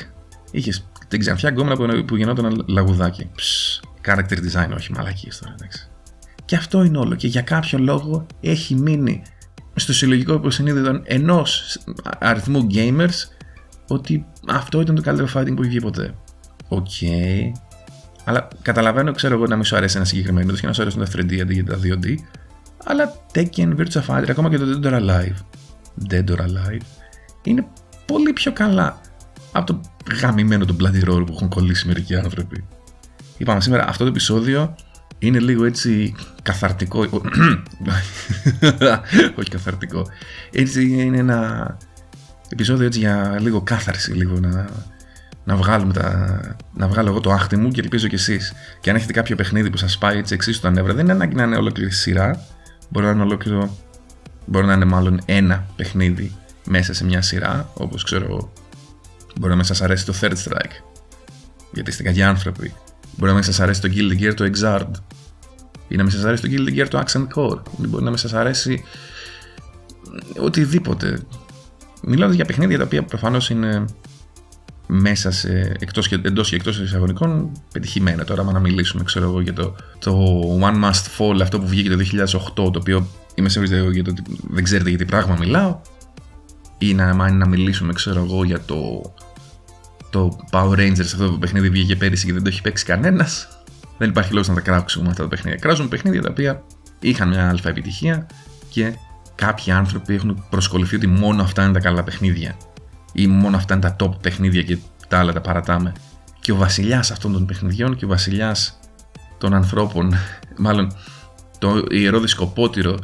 είχες 0.51 0.87
την 1.07 1.19
ξανθιά 1.19 1.49
γκόμενα 1.49 2.03
που 2.05 2.15
γινόταν 2.15 2.65
λαγουδάκι. 2.67 3.29
Ψ, 3.35 3.79
character 4.05 4.37
design, 4.37 4.69
όχι 4.75 4.91
μαλακίες 4.91 5.39
τώρα, 5.39 5.55
εντάξει. 5.59 5.89
Και 6.51 6.57
αυτό 6.57 6.83
είναι 6.83 6.97
όλο. 6.97 7.15
Και 7.15 7.27
για 7.27 7.41
κάποιο 7.41 7.79
λόγο 7.79 8.25
έχει 8.41 8.75
μείνει 8.75 9.21
στο 9.75 9.93
συλλογικό 9.93 10.33
υποσυνείδητο 10.33 11.01
ενός 11.03 11.79
αριθμού 12.19 12.67
gamers 12.73 13.09
ότι 13.87 14.25
αυτό 14.47 14.81
ήταν 14.81 14.95
το 14.95 15.01
καλύτερο 15.01 15.27
fighting 15.33 15.55
που 15.55 15.61
είχε 15.61 15.69
βγει 15.69 15.79
ποτέ. 15.79 16.13
OK. 16.67 16.87
Okay. 17.01 17.51
Αλλά 18.23 18.47
καταλαβαίνω, 18.61 19.11
ξέρω 19.11 19.33
εγώ 19.33 19.45
να 19.45 19.55
μην 19.55 19.65
σου 19.65 19.75
αρέσει 19.75 19.97
ένα 19.97 20.05
συγκεκριμένο 20.05 20.53
και 20.53 20.67
να 20.67 20.73
σου 20.73 20.81
αρέσουν 20.81 21.05
τα 21.05 21.11
3D 21.15 21.39
αντί 21.39 21.53
για 21.53 21.65
τα 21.65 21.79
2D. 21.83 22.15
Αλλά 22.83 23.13
Tekken, 23.33 23.75
Virtua 23.77 24.05
Fighter, 24.07 24.29
ακόμα 24.29 24.49
και 24.49 24.57
το 24.57 24.79
Dead 24.83 24.85
or 24.85 24.93
Alive. 24.93 25.35
Dead 26.09 26.29
or 26.29 26.39
Alive 26.39 26.81
είναι 27.43 27.67
πολύ 28.05 28.33
πιο 28.33 28.53
καλά 28.53 29.01
από 29.51 29.65
το 29.65 29.81
γαμημένο 30.21 30.65
το 30.65 30.75
Bloody 30.79 31.09
Roar 31.09 31.25
που 31.25 31.33
έχουν 31.33 31.49
κολλήσει 31.49 31.87
μερικοί 31.87 32.15
άνθρωποι. 32.15 32.65
Είπαμε 33.37 33.61
σήμερα 33.61 33.87
αυτό 33.87 34.03
το 34.03 34.09
επεισόδιο 34.09 34.75
είναι 35.21 35.39
λίγο 35.39 35.65
έτσι 35.65 36.15
καθαρτικό. 36.43 36.99
Όχι 39.39 39.49
καθαρτικό. 39.49 40.07
Έτσι 40.51 40.89
είναι 40.89 41.17
ένα 41.17 41.77
επεισόδιο 42.49 42.85
έτσι 42.85 42.99
για 42.99 43.37
λίγο 43.39 43.61
κάθαρση, 43.61 44.11
λίγο 44.11 44.39
να, 44.39 44.69
να, 45.43 45.55
βγάλουμε 45.55 45.93
τα, 45.93 46.39
να 46.73 46.87
βγάλω 46.87 47.09
εγώ 47.09 47.19
το 47.19 47.31
άχτη 47.31 47.57
μου 47.57 47.69
και 47.69 47.81
ελπίζω 47.81 48.07
κι 48.07 48.15
εσείς. 48.15 48.53
Και 48.81 48.89
αν 48.89 48.95
έχετε 48.95 49.13
κάποιο 49.13 49.35
παιχνίδι 49.35 49.69
που 49.69 49.77
σας 49.77 49.97
πάει 49.97 50.17
έτσι 50.17 50.33
εξίσου 50.33 50.61
τα 50.61 50.69
νεύρα, 50.69 50.93
δεν 50.93 51.03
είναι 51.03 51.13
ανάγκη 51.13 51.35
να 51.35 51.43
είναι 51.43 51.55
ολόκληρη 51.55 51.91
σειρά. 51.91 52.45
Μπορεί 52.89 53.05
να 53.05 53.11
είναι 53.11 53.21
ολόκληρο, 53.21 53.77
μπορεί 54.45 54.65
να 54.65 54.73
είναι 54.73 54.85
μάλλον 54.85 55.21
ένα 55.25 55.65
παιχνίδι 55.75 56.35
μέσα 56.65 56.93
σε 56.93 57.05
μια 57.05 57.21
σειρά, 57.21 57.71
όπως 57.73 58.03
ξέρω, 58.03 58.53
μπορεί 59.35 59.49
να 59.49 59.55
μην 59.55 59.65
σας 59.65 59.81
αρέσει 59.81 60.05
το 60.05 60.13
Third 60.21 60.33
Strike, 60.33 60.83
γιατί 61.71 61.89
είστε 61.89 62.03
κακοί 62.03 62.21
άνθρωποι. 62.21 62.73
Μπορεί 63.17 63.29
να 63.29 63.33
μην 63.33 63.43
σας 63.43 63.59
αρέσει 63.59 63.81
το 63.81 63.89
Guild 63.91 64.21
Gear, 64.21 64.33
το 64.33 64.51
Exard, 64.53 64.91
ή 65.91 65.95
να 65.95 66.03
μην 66.03 66.11
σας 66.11 66.23
αρέσει 66.23 66.41
το 66.41 66.49
Guild 66.51 66.79
Gear, 66.79 66.87
το 66.89 67.03
Accent 67.05 67.27
Core, 67.35 67.59
ή 67.83 67.87
μπορεί 67.87 68.03
να 68.03 68.09
μην 68.09 68.19
σας 68.19 68.33
αρέσει 68.33 68.83
οτιδήποτε. 70.37 71.19
Μιλώντα 72.03 72.33
για 72.33 72.45
παιχνίδια 72.45 72.77
τα 72.77 72.83
οποία 72.83 73.03
προφανώς 73.03 73.49
είναι 73.49 73.85
μέσα 74.87 75.31
σε, 75.31 75.75
εκτός 75.79 76.07
και, 76.07 76.19
εντός 76.21 76.49
και 76.49 76.55
εκτός 76.55 76.79
εισαγωνικών 76.79 77.51
πετυχημένα 77.73 78.23
τώρα 78.23 78.41
άμα 78.41 78.51
να 78.51 78.59
μιλήσουμε 78.59 79.03
ξέρω 79.03 79.25
εγώ 79.25 79.41
για 79.41 79.53
το, 79.53 79.75
το 79.99 80.41
One 80.61 80.83
Must 80.83 81.17
Fall 81.17 81.39
αυτό 81.41 81.59
που 81.59 81.67
βγήκε 81.67 81.89
το 81.89 81.97
2008 82.11 82.53
το 82.55 82.71
οποίο 82.75 83.07
είμαι 83.35 83.49
σίγουρος 83.49 83.91
για 83.93 84.03
το 84.03 84.09
ότι 84.09 84.23
δεν 84.49 84.63
ξέρετε 84.63 84.89
για 84.89 84.97
τι 84.97 85.05
πράγμα 85.05 85.35
μιλάω 85.39 85.81
ή 86.77 86.93
να, 86.93 87.31
να 87.31 87.47
μιλήσουμε 87.47 87.93
ξέρω 87.93 88.23
εγώ 88.23 88.43
για 88.43 88.61
το 88.65 89.13
το 90.11 90.37
Power 90.51 90.77
Rangers 90.77 90.99
αυτό 90.99 91.29
το 91.29 91.37
παιχνίδι 91.37 91.69
βγήκε 91.69 91.95
πέρυσι 91.95 92.25
και 92.25 92.33
δεν 92.33 92.43
το 92.43 92.49
έχει 92.49 92.61
παίξει 92.61 92.85
κανένας. 92.85 93.60
Δεν 94.01 94.09
υπάρχει 94.09 94.31
λόγος 94.31 94.47
να 94.47 94.53
τα 94.53 94.61
κράξουμε 94.61 95.09
αυτά 95.09 95.23
τα 95.23 95.29
παιχνίδια. 95.29 95.59
Κράζουν 95.59 95.87
παιχνίδια 95.87 96.21
τα 96.21 96.29
οποία 96.31 96.63
είχαν 96.99 97.27
μια 97.27 97.49
αλφα 97.49 97.69
επιτυχία 97.69 98.27
και 98.69 98.93
κάποιοι 99.35 99.71
άνθρωποι 99.71 100.13
έχουν 100.13 100.43
προσκοληθεί 100.49 100.95
ότι 100.95 101.07
μόνο 101.07 101.43
αυτά 101.43 101.63
είναι 101.63 101.73
τα 101.73 101.79
καλά 101.79 102.03
παιχνίδια. 102.03 102.55
Ή 103.13 103.27
μόνο 103.27 103.57
αυτά 103.57 103.73
είναι 103.73 103.83
τα 103.83 103.95
top 103.99 104.19
παιχνίδια 104.21 104.61
και 104.61 104.77
τα 105.07 105.19
άλλα 105.19 105.33
τα 105.33 105.41
παρατάμε. 105.41 105.93
Και 106.39 106.51
ο 106.51 106.55
βασιλιάς 106.55 107.11
αυτών 107.11 107.33
των 107.33 107.45
παιχνιδιών 107.45 107.95
και 107.95 108.05
ο 108.05 108.07
βασιλιάς 108.07 108.79
των 109.37 109.53
ανθρώπων, 109.53 110.13
μάλλον 110.65 110.93
το 111.59 111.85
ιερό 111.89 112.19
δισκοπότηρο 112.19 112.99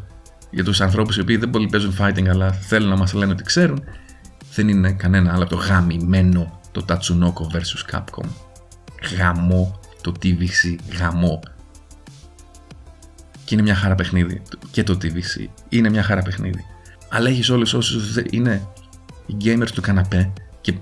για 0.49 0.63
τους 0.63 0.81
ανθρώπους 0.81 1.17
οι 1.17 1.21
οποίοι 1.21 1.37
δεν 1.37 1.49
πολύ 1.49 1.67
παίζουν 1.67 1.95
fighting 1.99 2.27
αλλά 2.27 2.51
θέλουν 2.51 2.89
να 2.89 2.97
μας 2.97 3.13
λένε 3.13 3.31
ότι 3.31 3.43
ξέρουν, 3.43 3.83
δεν 4.53 4.67
είναι 4.67 4.91
κανένα 4.91 5.33
άλλο 5.33 5.43
από 5.43 5.55
το 5.55 5.61
γαμημένο 5.61 6.59
το 6.71 6.85
Tatsunoko 6.87 7.55
vs 7.55 7.95
Capcom. 7.95 8.27
Γαμό 9.17 9.79
το 10.01 10.11
TVC, 10.23 10.75
γαμό. 10.99 11.39
Και 13.45 13.53
είναι 13.53 13.63
μια 13.63 13.75
χαρά 13.75 13.95
παιχνίδι. 13.95 14.41
Και 14.71 14.83
το 14.83 14.97
TVC 15.01 15.45
είναι 15.69 15.89
μια 15.89 16.03
χαρά 16.03 16.21
παιχνίδι. 16.21 16.65
Αλλά 17.09 17.29
έχεις 17.29 17.49
όλου 17.49 17.67
όσου 17.73 17.99
είναι 18.29 18.67
οι 19.25 19.35
gamers 19.43 19.69
του 19.73 19.81
καναπέ 19.81 20.33
και 20.61 20.73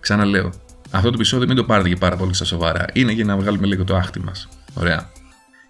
ξαναλέω, 0.00 0.52
αυτό 0.90 1.08
το 1.08 1.14
επεισόδιο 1.14 1.46
μην 1.46 1.56
το 1.56 1.64
πάρετε 1.64 1.88
και 1.88 1.96
πάρα 1.96 2.16
πολύ 2.16 2.34
στα 2.34 2.44
σοβαρά. 2.44 2.84
Είναι 2.92 3.12
για 3.12 3.24
να 3.24 3.36
βγάλουμε 3.36 3.66
λίγο 3.66 3.84
το 3.84 3.96
άχτη 3.96 4.20
μας. 4.20 4.48
Ωραία. 4.74 5.10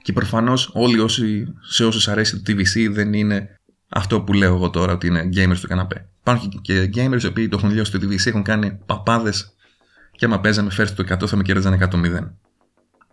Και 0.02 0.12
προφανώς 0.12 0.70
όλοι 0.72 0.98
όσοι, 0.98 1.54
σε 1.60 1.84
όσους 1.84 2.08
αρέσει 2.08 2.42
το 2.42 2.52
TVC 2.52 2.92
δεν 2.92 3.12
είναι 3.12 3.58
αυτό 3.88 4.20
που 4.20 4.32
λέω 4.32 4.54
εγώ 4.54 4.70
τώρα 4.70 4.92
ότι 4.92 5.06
είναι 5.06 5.28
gamers 5.34 5.58
του 5.60 5.68
καναπέ. 5.68 6.08
Υπάρχουν 6.20 6.60
και 6.60 6.90
gamers 6.94 7.22
οι 7.22 7.26
οποίοι 7.26 7.48
το 7.48 7.56
έχουν 7.56 7.70
λιώσει 7.70 7.92
το 7.92 7.98
TVC, 8.02 8.26
έχουν 8.26 8.42
κάνει 8.42 8.78
παπάδες 8.86 9.54
και 10.10 10.24
άμα 10.24 10.40
παίζαμε 10.40 10.70
φέρει 10.70 10.92
το 10.92 11.04
100 11.22 11.26
θα 11.26 11.36
με 11.36 11.42
κέρδιζαν 11.42 11.88
100 11.90 11.94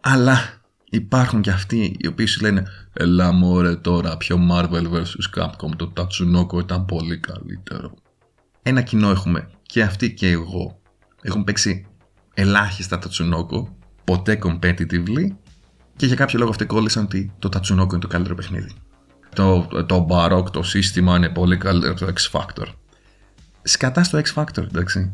Αλλά 0.01 0.61
υπάρχουν 0.89 1.41
και 1.41 1.51
αυτοί 1.51 1.95
οι 1.99 2.07
οποίοι 2.07 2.25
σου 2.25 2.41
λένε 2.41 2.67
Ελά 2.93 3.31
μωρέ 3.31 3.75
τώρα 3.75 4.17
πιο 4.17 4.39
Marvel 4.51 4.91
vs 4.91 5.39
Capcom 5.39 5.69
το 5.75 5.93
Tatsunoko 5.97 6.59
ήταν 6.59 6.85
πολύ 6.85 7.17
καλύτερο. 7.17 7.93
Ένα 8.61 8.81
κοινό 8.81 9.09
έχουμε 9.09 9.49
και 9.61 9.81
αυτοί 9.83 10.13
και 10.13 10.27
εγώ. 10.29 10.79
Έχουν 11.21 11.43
παίξει 11.43 11.85
ελάχιστα 12.33 12.99
Tatsunoko, 12.99 13.65
ποτέ 14.03 14.39
competitively 14.43 15.27
και 15.95 16.05
για 16.05 16.15
κάποιο 16.15 16.39
λόγο 16.39 16.51
αυτοί 16.51 16.65
κόλλησαν 16.65 17.03
ότι 17.03 17.31
το 17.39 17.49
Tatsunoko 17.53 17.91
είναι 17.91 17.99
το 17.99 18.07
καλύτερο 18.07 18.35
παιχνίδι. 18.35 18.71
Το, 19.35 19.67
το 19.85 20.07
Baroque, 20.09 20.51
το 20.51 20.63
σύστημα 20.63 21.15
είναι 21.15 21.29
πολύ 21.29 21.57
καλύτερο 21.57 21.91
από 21.91 22.05
το 22.05 22.13
X 22.15 22.39
Factor. 22.39 22.67
Σκατά 23.61 24.03
στο 24.03 24.21
X 24.25 24.33
Factor, 24.33 24.63
εντάξει. 24.63 25.13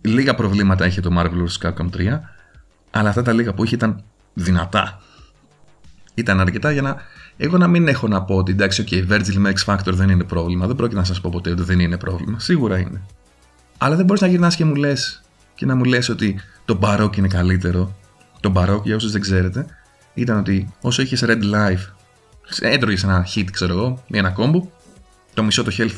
Λίγα 0.00 0.34
προβλήματα 0.34 0.84
έχει 0.84 1.00
το 1.00 1.10
Marvel 1.18 1.46
vs. 1.46 1.68
Capcom 1.68 1.90
3, 1.96 2.20
Αλλά 2.94 3.08
αυτά 3.08 3.22
τα 3.22 3.32
λίγα 3.32 3.54
που 3.54 3.64
είχε 3.64 3.74
ήταν 3.74 4.02
δυνατά. 4.34 5.00
Ήταν 6.14 6.40
αρκετά 6.40 6.72
για 6.72 6.82
να. 6.82 6.96
Εγώ 7.36 7.58
να 7.58 7.66
μην 7.66 7.88
έχω 7.88 8.08
να 8.08 8.22
πω 8.22 8.36
ότι 8.36 8.52
εντάξει, 8.52 8.84
OK, 8.88 9.12
Virgil 9.12 9.34
με 9.34 9.52
X 9.56 9.74
Factor 9.74 9.92
δεν 9.92 10.08
είναι 10.08 10.24
πρόβλημα. 10.24 10.66
Δεν 10.66 10.76
πρόκειται 10.76 10.98
να 10.98 11.04
σας 11.04 11.20
πω 11.20 11.30
ποτέ 11.32 11.50
ότι 11.50 11.62
δεν 11.62 11.80
είναι 11.80 11.98
πρόβλημα. 11.98 12.38
Σίγουρα 12.38 12.78
είναι. 12.78 13.02
Αλλά 13.78 13.96
δεν 13.96 14.04
μπορείς 14.04 14.22
να 14.22 14.28
γυρνάς 14.28 14.56
και 14.56 14.64
μου 14.64 14.74
λες 14.74 15.22
και 15.54 15.66
να 15.66 15.74
μου 15.74 15.84
λες 15.84 16.08
ότι 16.08 16.40
το 16.64 16.78
Baroque 16.82 17.16
είναι 17.16 17.28
καλύτερο. 17.28 17.96
Το 18.40 18.52
Baroque, 18.56 18.82
για 18.82 18.96
όσους 18.96 19.12
δεν 19.12 19.20
ξέρετε, 19.20 19.66
ήταν 20.14 20.38
ότι 20.38 20.72
όσο 20.80 21.02
είχες 21.02 21.24
Red 21.26 21.42
Life, 21.42 21.92
έτρωγες 22.60 23.02
ένα 23.02 23.26
hit, 23.34 23.46
ξέρω 23.52 23.72
εγώ, 23.72 24.02
ή 24.06 24.18
ένα 24.18 24.30
κόμπο, 24.30 24.68
το 25.34 25.42
μισό 25.42 25.62
το 25.62 25.72
health 25.78 25.96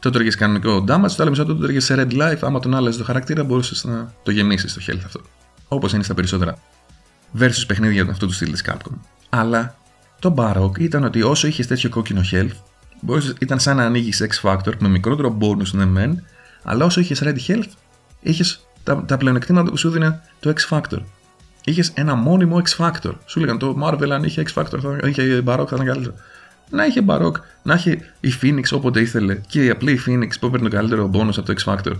το 0.00 0.08
έτρωγες 0.08 0.34
κανονικό 0.34 0.84
damage, 0.88 1.10
το 1.16 1.22
άλλο 1.22 1.30
μισό 1.30 1.44
το 1.44 1.52
έτρωγες 1.52 1.84
σε 1.84 1.94
red 1.98 2.12
life. 2.12 2.38
Άμα 2.40 2.60
τον 2.60 2.74
άλλαζες 2.74 2.98
το 2.98 3.04
χαρακτήρα, 3.04 3.44
μπορούσες 3.44 3.84
να 3.84 4.12
το 4.22 4.30
γεμίσεις 4.30 4.74
το 4.74 4.80
health 4.86 5.02
αυτό. 5.04 5.20
Όπως 5.72 5.92
είναι 5.92 6.02
στα 6.02 6.14
περισσότερα 6.14 6.58
versus 7.38 7.64
παιχνίδια 7.66 8.06
αυτού 8.10 8.26
του 8.26 8.32
στυλ 8.32 8.52
της 8.52 8.64
Capcom. 8.66 8.94
Αλλά 9.28 9.76
το 10.18 10.34
Baroque 10.36 10.78
ήταν 10.78 11.04
ότι 11.04 11.22
όσο 11.22 11.46
είχες 11.46 11.66
τέτοιο 11.66 11.88
κόκκινο 11.90 12.20
health, 12.32 12.52
μπορούσες, 13.00 13.34
ήταν 13.38 13.60
σαν 13.60 13.76
να 13.76 13.84
ανοίγεις 13.84 14.26
X 14.28 14.48
Factor 14.48 14.72
με 14.78 14.88
μικρότερο 14.88 15.38
bonus 15.40 15.70
ναι 15.72 15.84
μεν, 15.84 16.24
αλλά 16.62 16.84
όσο 16.84 17.00
είχες 17.00 17.22
red 17.24 17.36
health, 17.46 17.70
είχες 18.20 18.66
τα, 18.82 19.04
τα 19.04 19.16
πλεονεκτήματα 19.16 19.70
που 19.70 19.76
σου 19.76 19.90
δίνει 19.90 20.18
το 20.40 20.52
X 20.56 20.76
Factor. 20.76 20.98
Είχες 21.64 21.90
ένα 21.94 22.14
μόνιμο 22.14 22.62
X 22.68 22.84
Factor. 22.84 23.12
Σου 23.26 23.40
λέγανε 23.40 23.58
το 23.58 23.76
Marvel 23.84 24.10
αν 24.10 24.24
είχε 24.24 24.42
X 24.46 24.62
Factor, 24.62 24.78
θα 24.80 25.08
είχε 25.08 25.42
Baroque, 25.46 25.66
θα 25.68 25.74
ήταν 25.74 25.86
καλύτερο. 25.86 26.14
Να 26.70 26.86
είχε 26.86 27.04
Baroque, 27.06 27.36
να 27.62 27.74
είχε 27.74 28.14
η 28.20 28.32
Phoenix 28.42 28.62
όποτε 28.70 29.00
ήθελε 29.00 29.40
και 29.46 29.64
η 29.64 29.70
απλή 29.70 30.00
Phoenix 30.06 30.28
που 30.40 30.46
έπαιρνε 30.46 30.68
το 30.68 30.76
καλύτερο 30.76 31.10
bonus 31.12 31.36
από 31.36 31.42
το 31.42 31.54
X 31.58 31.72
Factor. 31.72 31.92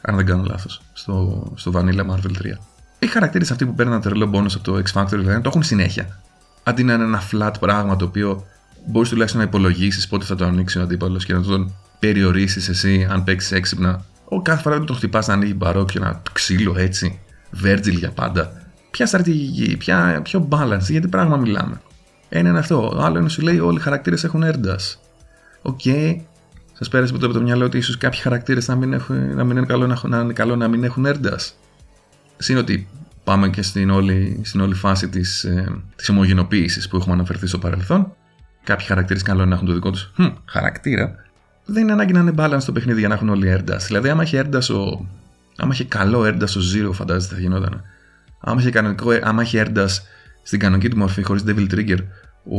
Αν 0.00 0.16
δεν 0.16 0.26
κάνω 0.26 0.44
λάθος, 0.46 0.80
στο, 0.92 1.52
στο 1.54 1.72
Vanilla 1.74 2.06
Marvel 2.10 2.42
3. 2.42 2.58
Οι 3.04 3.06
χαρακτήρες 3.06 3.50
αυτοί 3.50 3.66
που 3.66 3.74
παίρνουν 3.74 4.00
τρελό 4.00 4.30
bonus 4.34 4.54
από 4.54 4.62
το 4.62 4.82
X 4.86 5.00
Factor 5.00 5.08
δηλαδή 5.10 5.40
το 5.40 5.48
έχουν 5.48 5.62
συνέχεια. 5.62 6.20
Αντί 6.62 6.84
να 6.84 6.92
είναι 6.92 7.04
ένα 7.04 7.22
flat 7.32 7.52
πράγμα 7.60 7.96
το 7.96 8.04
οποίο 8.04 8.46
μπορείς 8.86 9.08
τουλάχιστον 9.08 9.40
να 9.40 9.46
υπολογίσεις 9.46 10.08
πότε 10.08 10.24
θα 10.24 10.34
το 10.34 10.44
ανοίξει 10.44 10.78
ο 10.78 10.82
αντίπαλος 10.82 11.24
και 11.24 11.32
να 11.32 11.42
τον 11.42 11.74
περιορίσεις 11.98 12.68
εσύ 12.68 13.06
αν 13.10 13.24
παίξεις 13.24 13.52
έξυπνα. 13.52 14.04
Ο 14.24 14.42
κάθε 14.42 14.62
φορά 14.62 14.78
που 14.78 14.84
τον 14.84 14.96
χτυπάς 14.96 15.26
να 15.26 15.34
ανοίγει 15.34 15.54
μπαρό 15.56 15.84
και 15.84 15.98
να 15.98 16.22
ξύλο 16.32 16.74
έτσι. 16.78 17.20
Virgil 17.64 17.92
για 17.98 18.10
πάντα. 18.10 18.52
Ποια 18.90 19.06
στρατηγική, 19.06 19.76
ποια, 19.76 20.20
ποιο 20.22 20.48
balance, 20.50 20.88
γιατί 20.88 21.08
πράγμα 21.08 21.36
μιλάμε. 21.36 21.80
Ένα 22.28 22.48
είναι 22.48 22.58
αυτό. 22.58 22.92
Το 22.96 23.02
άλλο 23.02 23.18
είναι 23.18 23.28
σου 23.28 23.42
λέει 23.42 23.58
όλοι 23.58 23.76
οι 23.76 23.80
χαρακτήρες 23.80 24.24
έχουν 24.24 24.42
air 24.42 24.64
dash. 24.64 25.00
OK, 25.62 25.80
okay. 25.84 26.16
σας 26.72 26.88
πέρασε 26.88 27.12
ποτέ 27.12 27.24
από 27.24 27.34
το 27.34 27.40
μυαλό 27.40 27.64
ότι 27.64 27.78
ίσως 27.78 27.98
κάποιοι 27.98 28.20
χαρακτήρες 28.20 28.68
να, 28.68 28.74
μην 28.74 29.02
να 29.34 29.44
μην 29.44 29.56
είναι 29.56 29.66
καλό 29.66 29.86
να, 29.86 30.00
να, 30.02 30.18
είναι 30.18 30.32
καλό 30.32 30.56
να 30.56 30.68
μην 30.68 30.84
έχουν 30.84 31.06
air 31.06 31.24
dash. 31.24 31.54
Συν 32.36 32.56
ότι 32.56 32.88
πάμε 33.24 33.48
και 33.48 33.62
στην 33.62 33.90
όλη, 33.90 34.40
στην 34.44 34.60
όλη 34.60 34.74
φάση 34.74 35.08
της 35.08 35.44
ε, 35.44 35.82
της 35.96 36.08
ομογενοποίησης 36.08 36.88
που 36.88 36.96
έχουμε 36.96 37.14
αναφερθεί 37.14 37.46
στο 37.46 37.58
παρελθόν. 37.58 38.12
Κάποιοι 38.64 38.86
χαρακτήρες 38.86 39.22
καλό 39.22 39.44
να 39.44 39.54
έχουν 39.54 39.66
το 39.66 39.72
δικό 39.72 39.90
τους 39.90 40.12
χαρακτήρα. 40.44 41.14
Δεν 41.64 41.82
είναι 41.82 41.92
ανάγκη 41.92 42.12
να 42.12 42.20
είναι 42.20 42.34
balance 42.36 42.60
στο 42.60 42.72
παιχνίδι 42.72 42.98
για 42.98 43.08
να 43.08 43.14
έχουν 43.14 43.28
όλοι 43.28 43.48
έρντα. 43.48 43.76
Δηλαδή, 43.76 44.08
άμα 44.08 44.22
είχε 44.22 44.38
έρντα 44.38 44.58
ο. 44.58 45.06
Άμα 45.56 45.72
είχε 45.72 45.84
καλό 45.84 46.24
έρντα 46.24 46.46
ο 46.46 46.60
Zero, 46.74 46.92
φαντάζεστε 46.92 47.34
θα 47.34 47.40
γινόταν. 47.40 47.82
Άμα 48.40 48.60
είχε, 48.60 48.70
κανονικό, 48.70 49.10
άμα 49.22 49.42
είχε 49.42 49.58
έρντα 49.60 49.88
στην 50.42 50.58
κανονική 50.58 50.88
του 50.88 50.96
μορφή 50.96 51.22
χωρίς 51.22 51.42
Devil 51.46 51.70
Trigger, 51.70 51.98
ο, 52.44 52.58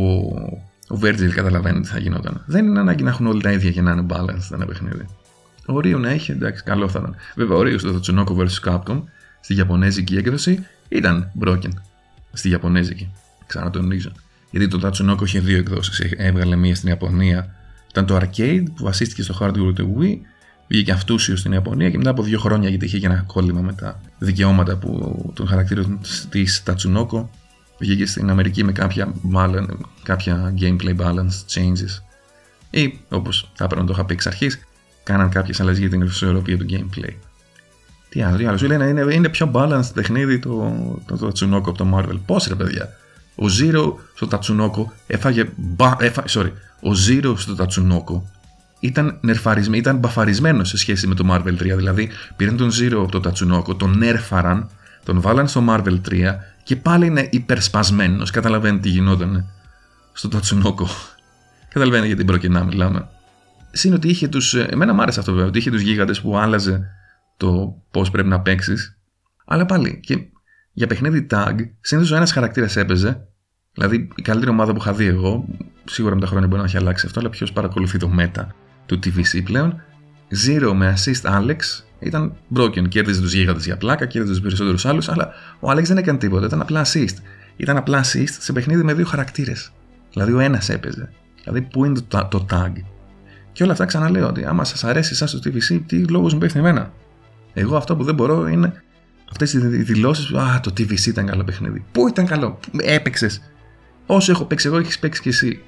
ο 0.88 1.00
Virgil 1.02 1.30
καταλαβαίνει 1.34 1.82
τι 1.82 1.88
θα 1.88 2.00
γινόταν. 2.00 2.44
Δεν 2.46 2.66
είναι 2.66 2.80
ανάγκη 2.80 3.04
να 3.04 3.10
έχουν 3.10 3.28
όλοι 3.28 3.42
τα 3.42 3.52
ίδια 3.52 3.70
για 3.70 3.82
να 3.82 3.92
είναι 3.92 4.06
balance 4.10 4.52
ένα 4.54 4.66
παιχνίδι. 4.66 5.06
Ο 5.66 5.80
Ρίο 5.80 5.98
να 5.98 6.10
έχει, 6.10 6.32
εντάξει, 6.32 6.64
καλό 6.64 6.88
θα 6.88 7.00
ήταν. 7.00 7.16
Βέβαια, 7.36 7.58
ο 7.58 7.62
Ρίο 7.62 7.78
στο 7.78 8.00
Tsunoko 8.04 8.36
vs 8.38 8.70
Capcom 8.70 9.02
στη 9.46 9.56
Ιαπωνέζικη 9.56 10.18
έκδοση 10.18 10.66
ήταν 10.90 11.32
broken. 11.44 11.72
Στη 12.34 12.50
Ιαπωνέζικη. 12.50 13.12
Ξανατονίζω. 13.48 14.12
Γιατί 14.52 14.68
το 14.68 14.80
Tatsunoko 14.84 15.22
είχε 15.24 15.40
δύο 15.40 15.58
εκδόσεις. 15.58 16.00
Έβγαλε 16.18 16.56
μία 16.56 16.76
στην 16.76 16.90
Ιαπωνία. 16.90 17.56
Ήταν 17.90 18.06
το 18.06 18.16
arcade 18.16 18.64
που 18.76 18.84
βασίστηκε 18.84 19.22
στο 19.22 19.38
hardware 19.40 19.76
του 19.76 19.98
Wii. 20.00 20.18
Βγήκε 20.68 20.92
αυτούσιο 20.92 21.36
στην 21.36 21.52
Ιαπωνία 21.52 21.90
και 21.90 21.98
μετά 21.98 22.10
από 22.10 22.24
δύο 22.24 22.40
χρόνια 22.40 22.70
γιατί 22.70 22.86
είχε 22.86 23.06
ένα 23.06 23.24
κόλλημα 23.28 23.62
με 23.62 23.74
τα 23.74 24.02
δικαιώματα 24.18 24.78
που, 24.78 25.32
των 25.36 25.48
χαρακτήρων 25.48 26.00
της 26.30 26.64
Tatsunoko 26.66 27.26
βγήκε 27.80 28.06
στην 28.06 28.30
Αμερική 28.30 28.64
με 28.64 28.72
κάποια, 28.72 29.14
μάλλον, 29.22 29.90
κάποια 30.04 30.54
gameplay 30.60 30.96
balance 30.98 31.46
changes 31.54 32.02
ή 32.70 33.00
όπως 33.10 33.52
θα 33.54 33.64
έπρεπε 33.64 33.82
να 33.82 33.88
το 33.88 33.94
είχα 33.94 34.06
πει 34.06 34.14
εξ 34.14 34.28
αρχής 34.28 34.60
κάναν 35.04 35.30
κάποιες 35.30 35.60
αλλαγές 35.60 35.80
για 35.80 35.90
την 35.90 36.02
ισορροπία 36.02 36.58
του 36.58 36.66
gameplay. 36.70 37.14
Τι 38.16 38.22
άλλο, 38.22 38.38
τι 38.38 38.46
άλλο, 38.46 38.58
σου 38.58 38.66
λένε 38.66 38.86
είναι, 38.86 39.14
είναι 39.14 39.30
πιο 39.30 39.52
balanced 39.54 39.94
παιχνίδι 39.94 40.40
το, 40.40 40.50
το, 41.06 41.18
το 41.18 41.28
Tatsunoko 41.28 41.64
από 41.66 41.72
το 41.72 41.88
Marvel. 41.94 42.20
Πώς 42.26 42.48
ρε 42.48 42.56
παιδιά, 42.56 42.90
ο 43.36 43.46
Zero 43.62 43.94
στο 44.14 44.28
Tatsunoko 44.32 44.86
έφαγε, 45.08 45.50
έφα, 46.00 46.24
sorry, 46.30 46.52
ο 46.82 46.92
Zero 47.08 47.34
στο 47.38 47.56
Tatsunoko 47.58 48.22
ήταν, 48.80 49.18
νερφαρισμένο, 49.22 49.78
ήταν 49.78 49.98
μπαφαρισμένο 49.98 50.64
σε 50.64 50.78
σχέση 50.78 51.08
με 51.08 51.16
το 51.16 51.26
Marvel 51.32 51.54
3. 51.54 51.56
Δηλαδή 51.58 52.10
πήραν 52.36 52.58
τον 52.58 52.72
Zero 52.72 52.94
από 52.94 53.20
το 53.20 53.30
Tatsunoko, 53.30 53.78
τον 53.78 53.98
νέρφαραν, 53.98 54.70
τον 55.04 55.22
βάλαν 55.22 55.48
στο 55.48 55.64
Marvel 55.70 56.00
3 56.10 56.36
και 56.64 56.76
πάλι 56.76 57.06
είναι 57.06 57.28
υπερσπασμένος. 57.32 58.32
Καταλαβαίνετε 58.32 58.82
τι 58.82 58.90
γινόταν 58.90 59.46
στο 60.14 60.28
Τατσουνόκο. 60.28 60.88
Καταλαβαίνετε 61.74 62.08
για 62.08 62.18
την 62.18 62.26
προκεινά 62.26 62.64
μιλάμε. 62.64 63.08
Συν 63.72 63.94
ότι 63.94 64.08
είχε 64.08 64.28
τους... 64.28 64.54
Εμένα 64.54 64.94
μου 64.94 65.02
άρεσε 65.02 65.20
αυτό 65.20 65.32
βέβαια, 65.32 65.48
ότι 65.48 65.58
είχε 65.58 65.72
τους 65.72 65.82
γίγαντες 65.82 66.22
που 66.22 66.38
άλλαζε 66.38 66.90
το 67.38 67.82
πώς 67.92 68.12
πρέπει 68.12 68.28
να 68.28 68.42
παίξεις. 68.42 68.98
Αλλά 69.46 69.66
πάλι, 69.66 70.00
και 70.00 70.18
για 70.72 70.88
παιχνίδι 70.88 71.28
tag, 71.30 71.56
συνήθως 71.82 72.12
ο 72.12 72.16
ένας 72.16 72.32
χαρακτήρας 72.32 72.76
έπαιζε. 72.76 73.28
Δηλαδή, 73.72 74.08
η 74.16 74.22
καλύτερη 74.22 74.52
ομάδα 74.52 74.72
που 74.72 74.78
είχα 74.78 74.94
δει 74.94 75.06
εγώ, 75.06 75.46
σίγουρα 75.84 76.16
με 76.16 76.22
τα 76.22 76.28
χρόνια 76.28 76.48
μπορεί 76.48 76.60
να 76.62 76.68
έχει 76.68 76.78
αλλάξει 76.78 77.06
αυτό, 77.06 77.20
αλλά 77.20 77.30
ποιος 77.30 77.52
παρακολουθεί 77.52 77.98
το 77.98 78.12
meta 78.20 78.48
του 78.86 79.00
TVC 79.04 79.44
πλέον. 79.44 79.82
Zero 80.48 80.72
με 80.74 80.94
assist 80.98 81.32
Alex 81.32 81.58
ήταν 82.00 82.34
broken. 82.56 82.88
Κέρδιζε 82.88 83.22
τους 83.22 83.34
γίγαντες 83.34 83.66
για 83.66 83.78
πλάκα, 83.78 84.06
κέρδιζε 84.06 84.34
τους 84.34 84.42
περισσότερους 84.42 84.86
άλλους, 84.86 85.10
αλλά 85.10 85.34
ο 85.60 85.72
Alex 85.72 85.84
δεν 85.84 85.98
έκανε 85.98 86.18
τίποτα. 86.18 86.46
Ήταν 86.46 86.62
απλά 86.62 86.86
assist. 86.86 87.16
Ήταν 87.56 87.78
απλά 87.78 88.04
assist 88.04 88.36
σε 88.40 88.54
παιχνίδι 88.54 88.84
με 88.84 88.94
δύο 88.94 89.06
χαρακτήρες. 89.06 89.72
Δηλαδή 90.12 90.34
ο 90.34 90.40
ένας 90.40 90.70
έπαιζε. 90.70 91.12
Δηλαδή 91.44 91.62
πού 91.62 91.86
είναι 91.86 92.00
το, 92.08 92.28
το 92.32 92.46
tag. 92.52 92.72
Και 93.52 93.64
όλα 93.64 93.72
αυτά 93.72 93.86
ξαναλέω 93.86 94.28
ότι 94.28 94.46
άμα 94.46 94.64
σας 94.64 94.84
αρέσει 94.84 95.14
εσάς 95.14 95.32
το 95.32 95.40
TVC, 95.44 95.82
τι 95.86 96.08
λόγος 96.08 96.34
μου 96.34 96.40
πέφτει 96.40 96.60
εμένα; 96.60 96.92
Εγώ 97.58 97.76
αυτό 97.76 97.96
που 97.96 98.04
δεν 98.04 98.16
μπορώ 98.16 98.48
είναι 98.48 98.84
αυτές 99.32 99.54
οι 99.54 99.60
δηλώσεις 99.68 100.28
που 100.28 100.38
Α, 100.38 100.60
το 100.60 100.72
TVC 100.78 101.06
ήταν 101.06 101.26
καλό 101.26 101.44
παιχνίδι. 101.44 101.86
Πού 101.92 102.08
ήταν 102.08 102.26
καλό, 102.26 102.60
έπαιξες. 102.78 103.42
Όσο 104.06 104.32
έχω 104.32 104.46
παίξει 104.46 104.68
εγώ, 104.68 104.78
έχεις 104.78 105.00
παίξει 105.00 105.22
κι 105.22 105.30
εσύ. 105.30 105.62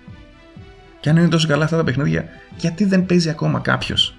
Και 0.99 1.09
αν 1.09 1.17
είναι 1.17 1.27
τόσο 1.27 1.47
καλά 1.47 1.63
αυτά 1.63 1.77
τα 1.77 1.83
παιχνίδια, 1.83 2.25
γιατί 2.57 2.85
δεν 2.85 3.05
παίζει 3.05 3.29
ακόμα 3.29 3.59
κάποιος; 3.59 4.15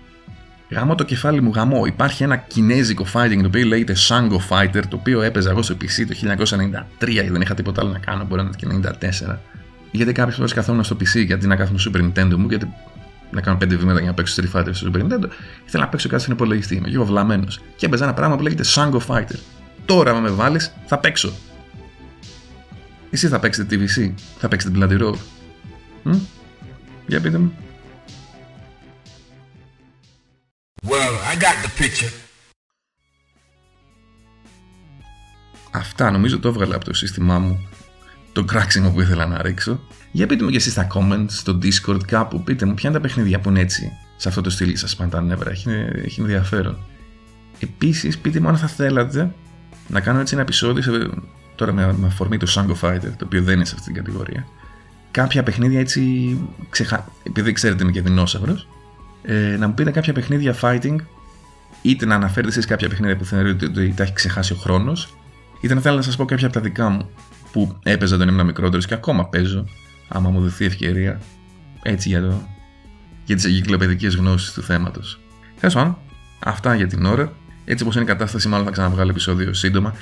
Γαμώ 0.70 0.94
το 0.94 1.04
κεφάλι 1.04 1.40
μου, 1.40 1.50
γαμώ. 1.54 1.84
Υπάρχει 1.87 2.22
ένα 2.22 2.37
κινέζικο 2.37 3.06
fighting 3.12 3.38
το 3.40 3.46
οποίο 3.46 3.66
λέγεται 3.66 3.94
Shango 4.08 4.38
Fighter, 4.48 4.82
το 4.88 4.96
οποίο 4.96 5.22
έπαιζα 5.22 5.50
εγώ 5.50 5.62
στο 5.62 5.75
PC 5.75 6.06
το 6.08 6.37
1993 7.00 7.08
γιατί 7.08 7.30
δεν 7.30 7.40
είχα 7.40 7.54
τίποτα 7.54 7.80
άλλο 7.80 7.90
να 7.90 7.98
κάνω, 7.98 8.25
μπορεί 8.25 8.42
να 8.42 8.50
είναι 8.66 8.80
και 8.82 8.90
94. 9.30 9.37
Γιατί 9.90 10.12
κάποιε 10.12 10.34
φορέ 10.34 10.54
καθόμουν 10.54 10.84
στο 10.84 10.96
PC 11.00 11.25
γιατί 11.26 11.46
να 11.46 11.56
κάθομαι 11.56 11.78
στο 11.78 11.90
Super 11.94 11.98
Nintendo 11.98 12.34
μου, 12.37 12.46
γιατί 12.48 12.72
να 13.30 13.40
κάνω 13.40 13.58
5 13.61 13.66
βήματα 13.68 13.99
για 13.99 14.08
να 14.08 14.14
παίξω 14.14 14.42
Street 14.42 14.58
Fighter 14.58 14.70
στο 14.73 14.90
Super 14.92 14.99
Nintendo, 14.99 15.28
ήθελα 15.66 15.85
να 15.85 15.88
παίξω 15.88 16.08
κάτι 16.08 16.23
στον 16.23 16.35
υπολογιστή. 16.35 16.75
Είμαι 16.75 16.88
λίγο 16.88 17.04
βλαμμένος. 17.04 17.61
Και 17.76 17.87
έπαιζα 17.87 18.04
ένα 18.04 18.14
πράγμα 18.14 18.37
που 18.37 18.42
λέγεται 18.42 18.64
Shango 18.75 18.99
Fighter. 19.06 19.38
Τώρα, 19.85 20.11
αν 20.11 20.23
με 20.23 20.30
βάλεις, 20.30 20.73
θα 20.87 20.99
παίξω. 20.99 21.32
Εσύ 23.11 23.28
θα 23.28 23.38
παίξετε 23.38 23.76
TVC, 23.76 24.12
θα 24.38 24.49
παίξετε 24.49 24.78
Bloody 24.78 25.00
Road. 25.00 25.16
Hm? 26.04 26.18
Για 27.06 27.20
πείτε 27.20 27.38
μου. 27.38 27.52
Well, 30.87 31.14
I 31.32 31.35
got 31.35 31.56
the 31.64 31.82
picture. 31.82 32.12
Αυτά 35.70 36.11
νομίζω 36.11 36.38
το 36.38 36.49
έβγαλα 36.49 36.75
από 36.75 36.85
το 36.85 36.92
σύστημά 36.92 37.38
μου 37.38 37.68
το 38.32 38.44
κράξιμο 38.44 38.90
που 38.90 39.00
ήθελα 39.00 39.26
να 39.26 39.42
ρίξω. 39.42 39.80
Για 40.11 40.26
πείτε 40.26 40.44
μου 40.44 40.50
και 40.50 40.56
εσείς 40.56 40.73
στα 40.73 40.87
comments, 40.94 41.26
στο 41.28 41.58
discord 41.62 42.04
κάπου, 42.06 42.42
πείτε 42.42 42.66
μου 42.66 42.75
ποια 42.75 42.90
είναι 42.90 42.99
τα 42.99 43.06
παιχνίδια 43.06 43.40
που 43.40 43.49
είναι 43.49 43.61
έτσι 43.61 43.92
σε 44.20 44.28
αυτό 44.28 44.40
το 44.40 44.50
στυλ 44.50 44.76
σας 44.76 44.97
πάνε 44.97 45.11
τα 45.11 45.20
νεύρα, 45.20 45.50
έχει, 45.50 45.70
έχει 46.04 46.20
ενδιαφέρον. 46.20 46.78
Επίσης 47.58 48.18
πείτε 48.18 48.40
μου 48.40 48.49
αν 48.49 48.56
θα 48.56 48.66
θέλατε 48.66 49.35
να 49.88 50.00
κάνω 50.00 50.20
έτσι 50.20 50.35
ένα 50.35 50.42
επεισόδιο, 50.42 50.82
σε, 50.82 51.11
τώρα 51.54 51.73
με, 51.73 51.92
με 51.92 52.06
αφορμή 52.06 52.37
το 52.37 52.47
Shango 52.54 52.75
Fighter, 52.80 53.12
το 53.16 53.25
οποίο 53.25 53.42
δεν 53.42 53.54
είναι 53.54 53.64
σε 53.64 53.75
αυτή 53.78 53.92
την 53.92 54.02
κατηγορία, 54.02 54.47
κάποια 55.11 55.42
παιχνίδια 55.42 55.80
έτσι, 55.80 56.37
ξεχα... 56.68 57.06
επειδή 57.23 57.52
ξέρετε 57.52 57.82
είμαι 57.82 57.92
και 57.92 58.02
δεινόσαυρος, 58.02 58.68
ε, 59.23 59.56
να 59.58 59.66
μου 59.68 59.75
πείτε 59.75 59.90
κάποια 59.90 60.12
παιχνίδια 60.12 60.54
fighting, 60.61 60.97
είτε 61.82 62.06
να 62.06 62.14
αναφέρετε 62.14 62.49
εσείς 62.49 62.66
κάποια 62.66 62.88
παιχνίδια 62.88 63.16
που 63.16 63.25
θεωρείτε 63.25 63.66
ότι 63.66 63.92
τα 63.97 64.02
έχει 64.02 64.12
ξεχάσει 64.12 64.52
ο 64.52 64.56
χρόνος, 64.56 65.16
είτε 65.61 65.75
να 65.75 65.80
θέλω 65.80 65.97
να 65.97 66.02
σας 66.02 66.16
πω 66.16 66.25
κάποια 66.25 66.47
από 66.47 66.54
τα 66.54 66.61
δικά 66.61 66.88
μου 66.88 67.11
που 67.52 67.76
έπαιζα 67.83 68.14
όταν 68.14 68.28
ήμουν 68.28 68.47
μικρότερος 68.47 68.87
και 68.87 68.95
ακόμα 68.95 69.28
παίζω, 69.28 69.64
άμα 70.09 70.31
μου 70.31 70.40
δοθεί 70.40 70.64
ευκαιρία, 70.64 71.21
έτσι 71.83 72.09
για, 72.09 72.21
το, 72.21 72.49
για 73.25 73.35
τις 73.35 73.45
εγκυκλοπαιδικές 73.45 74.14
γνώσεις 74.14 74.52
του 74.52 74.62
θέματος. 74.62 75.21
Τέλος 75.61 75.75
πάντων, 75.75 75.99
αυτά 76.38 76.75
για 76.75 76.87
την 76.87 77.05
ώρα. 77.05 77.33
Έτσι 77.64 77.83
όπως 77.83 77.97
είναι 77.97 78.05
η 78.05 78.09
κατάσταση, 78.09 78.49
μάλλον 78.49 78.67
θα 78.67 78.73
ξαναβγάλω 78.73 79.11
επεισόδιο 79.11 79.52
σύντομα. 79.52 79.95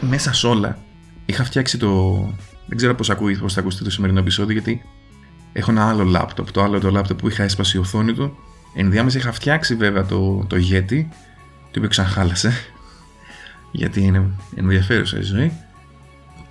μέσα 0.00 0.32
σε 0.32 0.46
όλα 0.46 0.78
είχα 1.26 1.44
φτιάξει 1.44 1.78
το. 1.78 2.14
Δεν 2.66 2.76
ξέρω 2.76 2.94
πώς 2.94 3.10
ακούει, 3.10 3.36
πώς 3.36 3.52
θα 3.52 3.60
ακούσετε 3.60 3.84
το 3.84 3.90
σημερινό 3.90 4.18
επεισόδιο, 4.18 4.52
γιατί 4.52 4.82
έχω 5.52 5.70
ένα 5.70 5.88
άλλο 5.88 6.04
λάπτοπ. 6.04 6.50
Το 6.50 6.62
άλλο 6.62 6.80
το 6.80 6.90
λάπτοπ 6.90 7.18
που 7.18 7.28
είχα 7.28 7.42
έσπασε 7.42 7.76
η 7.76 7.80
οθόνη 7.80 8.12
του. 8.12 8.36
Ενδιάμεσα 8.74 9.18
είχα 9.18 9.32
φτιάξει 9.32 9.74
βέβαια 9.74 10.04
το, 10.06 10.44
το 10.48 10.56
Yeti, 10.70 11.04
το 11.70 11.76
οποίο 11.76 11.88
ξαναχάλασε. 11.88 12.52
γιατί 13.72 14.00
είναι 14.00 14.30
ενδιαφέρουσα 14.56 15.18
η 15.18 15.22
ζωή. 15.22 15.52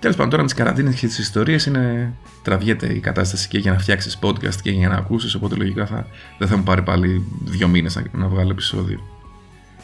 Τέλος 0.06 0.20
πάντων, 0.20 0.30
τώρα 0.30 0.42
με 0.42 0.48
τις 0.48 0.58
καραντίνες 0.58 1.00
και 1.00 1.06
τις 1.06 1.18
ιστορίες 1.18 1.66
είναι. 1.66 2.12
Τραβιέται 2.42 2.92
η 2.94 3.00
κατάσταση 3.00 3.48
και 3.48 3.58
για 3.58 3.72
να 3.72 3.78
φτιάξεις 3.78 4.18
podcast 4.22 4.54
και 4.62 4.70
για 4.70 4.88
να 4.88 4.94
ακούσεις. 4.94 5.34
Οπότε 5.34 5.54
λογικά 5.54 5.86
θα, 5.86 6.06
δεν 6.38 6.48
θα 6.48 6.56
μου 6.56 6.62
πάρει 6.62 6.82
πάλι 6.82 7.24
δύο 7.44 7.68
μήνες 7.68 7.94
να, 7.94 8.02
να 8.12 8.28
βγάλω 8.28 8.50
επεισόδιο. 8.50 9.00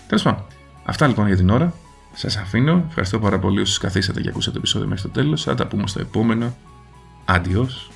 Τέλος 0.07 0.23
πάντων, 0.23 0.45
αυτά 0.85 1.07
λοιπόν 1.07 1.27
για 1.27 1.37
την 1.37 1.51
ώρα. 1.51 1.75
Σας 2.13 2.37
αφήνω. 2.37 2.85
Ευχαριστώ 2.89 3.19
πάρα 3.19 3.39
πολύ 3.39 3.61
όσους 3.61 3.79
καθίσατε 3.79 4.21
και 4.21 4.29
ακούσατε 4.29 4.53
το 4.53 4.59
επεισόδιο 4.59 4.89
μέχρι 4.89 5.03
το 5.03 5.09
τέλος. 5.09 5.43
Θα 5.43 5.55
τα 5.55 5.67
πούμε 5.67 5.87
στο 5.87 6.01
επόμενο. 6.01 6.57
Adios. 7.29 7.92